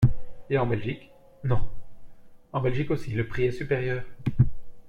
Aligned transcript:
Et 0.49 0.57
en 0.57 0.65
Belgique? 0.65 1.11
Non! 1.43 1.61
En 2.53 2.59
Belgique 2.59 2.89
aussi, 2.89 3.11
le 3.11 3.27
prix 3.27 3.43
est 3.43 3.51
supérieur. 3.51 4.01